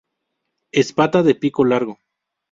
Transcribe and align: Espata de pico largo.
Espata 0.71 1.21
de 1.21 1.35
pico 1.35 1.63
largo. 1.63 1.99